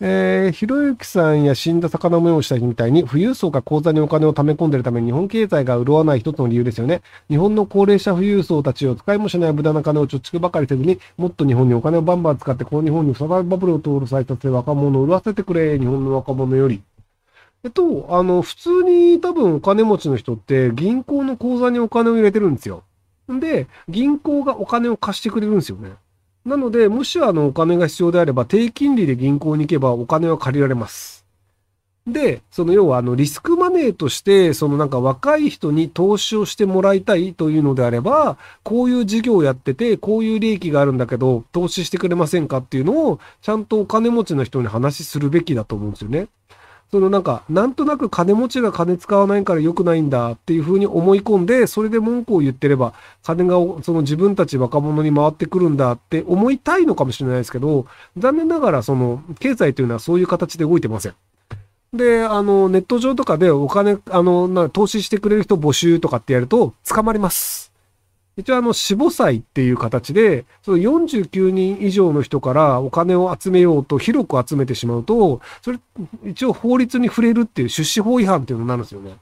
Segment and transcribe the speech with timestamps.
[0.00, 7.00] えー、ひろゆきさんや死んだ魚模様した人みたいに、富裕層が口座にお金を貯め込んでいるために日本経済が潤わない一つの理由ですよね。
[7.28, 16.82] 日本の高齢者富裕層たちを使いもしない無駄な金を貯蓄ばかりせずに、もっと日本にお金をバンバン使って、この日本に再びバブルを通る再達で若者を潤わせてくれ、日本の若者より。
[17.62, 22.82] えっと、あの、普通に多分お金持ちの人って銀行の口座にお金を入れてるんですよ。
[23.28, 25.92] で、銀行がお金を貸してくれるんですよね。
[26.44, 31.24] なので、もしあのお金が必要であれば、低金利で銀行に行けばお金は借りられます。
[32.06, 46.28] で、その要はあのリスクマネーとして、そのなんか若い人に投資をしてもらいたいというのであれば、こういう事業をやってて、こういう利益があるんだけど、投資してくれませんかっていうのを、ちゃんとお金持ちの人に話しするべきだと思うんですよね。
[46.94, 52.94] そのなんか、なんとなく金持ちが金使わないから良くないんだっていうふうに思い込んで、それで文句を言ってれば、
[53.24, 57.86] 金がその自分たち若者に回ってくるんだって思いたいのかもしれないですけど、
[58.16, 61.14] 残念ながらその経済というのはそういう形で動いてません。
[61.92, 67.73] で、あの、ネット上とかでお金、あの、な投資してくれる人募集とかってやると捕まります。
[68.36, 75.78] 一応あの、死母祭っていう形で、その49人以上の人からお金を集めようと広く集めてしまうと、それ、
[76.24, 79.16] 一応法律に触れるっていう出資法違反っていうのになるんですよね。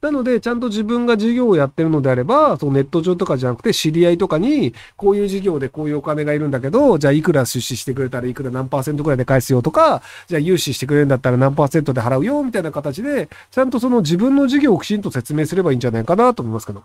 [0.00, 16.84] なので、ちゃんと自分が事業をやってるのであれば、そのネット上とかじゃなくて、知り合いとかに、こういう事業でこういうお金がいるんだけど、じゃあいくら出資してくれたらいくら何パーセントくらいで返すよとか、じゃあ融資してくれるんだったら何パーセントで払うよ、みたいな形で、ちゃんとその自分の事業をきちんと説明すればいいんじゃないかなと思いますけど。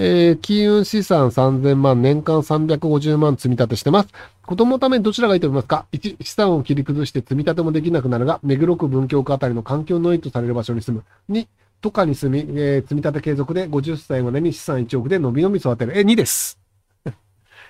[0.00, 4.08] えー、金融資産3000万、年間350万積み立てしてます。
[4.46, 11.34] 子供のためにどちらがいいと思いますか ?1、資産を切り崩して積み立てもできなくなるが、目黒区文京区あたりの環境のいいとされる場所に住む。
[11.36, 11.48] 2、
[11.80, 15.98] 都下に住み、えー、積み立て継続で50歳までに資産1億で伸び伸び育てる。
[15.98, 16.60] え、2です。
[17.04, 17.10] え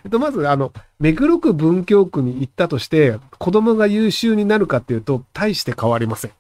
[0.08, 6.32] っと、まず、あの、目黒区文京区に行ったとして、子供が優秀になるかっていうと、大して変わりません。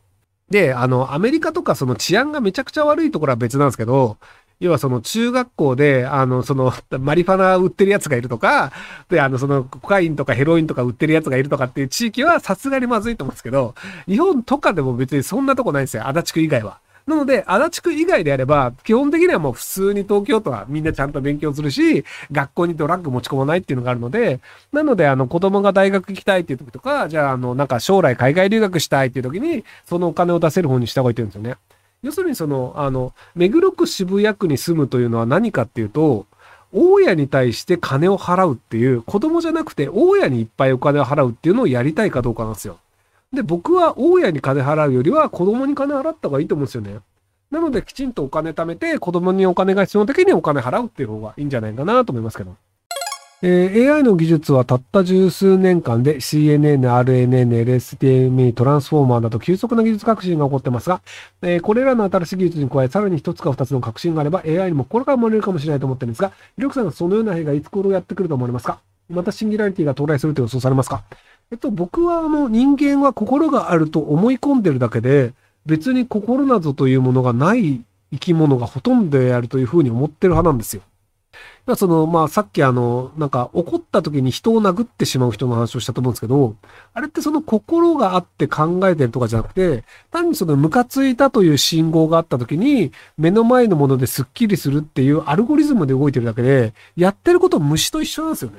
[0.50, 4.18] で、あの、アメリカとかその治安がめちゃくちゃ悪いところは別なんですけど、
[4.60, 8.72] 要はその中学校で、あの、その、 マリファナ売ってるやつがいるとか、
[9.08, 13.74] で、あの、その、コカインとかヘロインとか売ってるやつがいるとかっていう地域はさすがにまずいと思うんですけど、
[14.06, 16.06] 日本とかでも別にそんなとこないんですよ。
[16.06, 16.78] 足立区以外は。
[17.08, 24.40] なので、足立区以外であれば、基本的にはもう普通に東京都はみんなちゃんと勉強するし、学校にドラッグ持ち込まないっていうのがあるので、
[24.72, 31.56] なので、あの、子供が大学行きたいっていう時とか、じゃあ、あの、なんか将来海外留学したいっていう時に、そのお金を出せる方にした方がいいって言うんですよね。
[32.02, 36.26] 要するにその、あの、目黒区渋谷区に住むというのは何かっていうと、
[36.72, 42.78] 大家に対して金を払うっていう、子供じゃなくて大家にいっぱいお金を払うっていうのをやりたいかどうかなんですよ。
[43.32, 47.00] で、僕は大家に金払うよりは子供に金払った方がいいと思うんですよね。
[47.50, 52.54] なので、きちんとお金貯めて、子供にお金が必要な時にお金払うっていう方がいいんじゃないかなと思いますけど。
[53.40, 61.02] えー、AI の技術はたった十数年間で CNN、RNN、LSTM、トランスフォーマーなど急速な技術革新が起こってますが、
[61.42, 68.80] えー、これらの新しい技術に加え、さらに一つか二つの革新があれば AI にも心から生まれるかもしれないと思ってるんですが、ひろくさんがそのような兵がいつ頃やってくると思われますか？
[69.08, 71.04] またシンギュラリティが到来すると予想されますか？
[71.52, 75.32] えっと、僕はあの人間は心があると思い込んでるだけで、
[75.64, 80.82] 別に心などというものがない生き物がほとんどであるというふうに思ってる派なんですよ。
[81.76, 86.56] その、まあ、さっきあの、なんか怒った時に人を殴ってしまう人の話をしたと思うんですけど、
[86.94, 98.56] あれってその心があって考えてるとかじゃなくて、単にそのムカついたという信号があった時に、目の前のものでスッキリするっていうアルゴリズムで動いてるだけで、やってること虫と一緒なんですよね。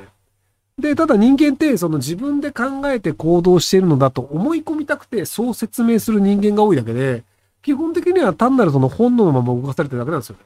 [0.77, 7.23] で、ただ人間ってその自分で考えて行動しているのだと思い込みたくてそう説明する人間が多いだけで、
[7.61, 10.41] 基本的には単なるその本能のまま動かされてるだけなんですよね。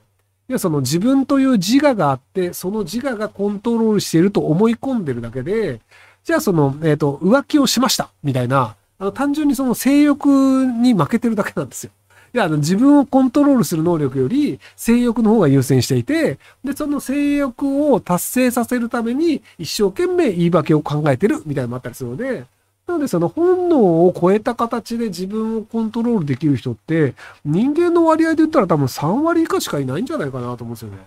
[0.49, 5.79] いや、その自分という自我があって、その自我がコントロールしていると思い込んでるだけで、
[6.23, 10.27] じゃあその、えっ、ー、と、浮気をしました、みたいな、あの、単純にその性欲
[10.65, 11.91] に負けてるだけなんですよ。
[12.33, 22.45] いや、あの、自分をコントロールする能力より、性欲の方が優先していて、で、その性欲を達成させるために、一生懸命言い訳を考えてる、みたいなのもあったりするので、
[22.87, 27.13] なのでその本能を超えた形で自分をコントロールできる人って
[27.45, 30.97] 人間の割合で言ったら多分3割以下しかいないんじゃないかなと思うんですよね。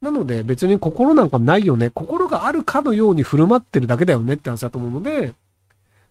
[0.00, 1.90] なので別に心なんかないよね。
[1.90, 5.34] 心があるかのように振る舞ってるだけだよねって話だと思うので、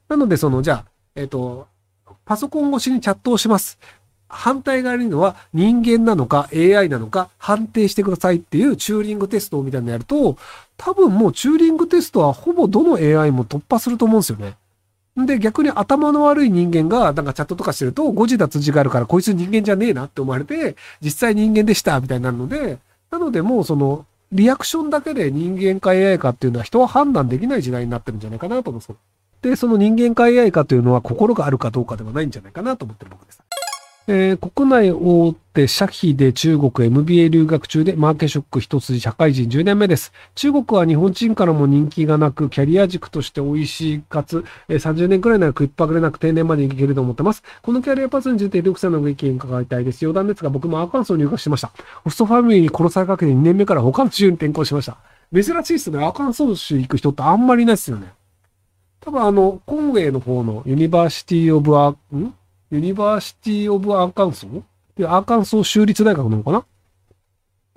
[0.07, 1.68] なのでそのじゃあ、えっ、ー、と、
[2.25, 3.77] パソコン越しにチャットをします。
[4.27, 10.38] 反対側にいるのは人間なのか AI なのか判定してくださいっていうチューリングテストみたいなのやると、
[10.77, 14.56] 多分もうチューリングテストはほぼどの AI も突破すると思うんですよね。
[15.17, 22.79] で、逆に頭の悪い人間が、なんかチャットとかしてると、誤字脱字があるから、こいつ人間じゃねえなって思われて、実際人間でした、みたいになるので、
[23.12, 28.97] なのでもうその、リアクションだけで人間か AI かっていうのは人は判断できない時代になってるんじゃないかなと思うですよ。
[29.41, 33.39] で、その人間か AI かというのは心があるかどうかではないんじゃないかなと思ってる僕です。
[34.07, 40.13] えー、国内大手社費で中国 MBA 留学中でマーケショック一筋社会人10年目です。
[40.36, 47.42] 中国は日本人からも人気がなく、キャリア軸として美味しいかつ、えー、30年くらいなら食いっぱぐれなく定年までいけると思ってます。
[47.63, 50.06] このキャリアパスについて、リュクさんのご意見伺いたいです。
[50.06, 51.72] 余談ですが、僕もアーカンソー入学しました。
[52.04, 54.98] ホストファミリーに殺されかけて2年目から他の州に転校しました。
[55.34, 56.06] 珍しいですね。
[56.06, 58.13] アーカンソー州行く人ってあんまりいないですよね。
[59.02, 61.96] 多分あの、コンウェイの方の University of A、ん？
[62.75, 64.62] University of Arkansas
[64.98, 66.66] で、アーカンソー州立大学なのかな？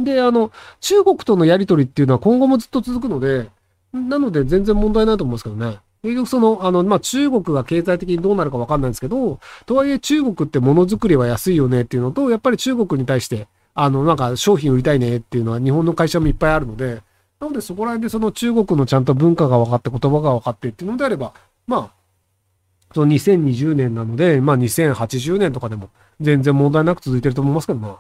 [0.01, 0.51] で、あの、
[0.81, 3.49] 中国とのやりとりっていうのは今後もずっと続くので、
[3.93, 5.79] なので全然問題ないと思うんですけどね。
[6.03, 17.03] 結局その、あの、まあ、中国が経済的にどうなるかわかんないんですけど、とはいえ中国ってものづくりは安いよねっていうのと、やっぱり中国に対して、あの、なんか商品売りたいねっていうのは日本の会社もいっぱいあるので、
[17.41, 21.33] なのでそこら辺でその中国のちゃんと文化が分かって言葉が分かってっていうのであれば、
[21.67, 21.98] まあ、
[22.95, 25.91] その2020年なので、まあ2080年とかでも
[26.21, 27.99] 全然問題なく続いてると思いますけどな。